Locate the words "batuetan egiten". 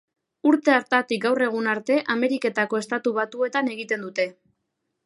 3.21-4.07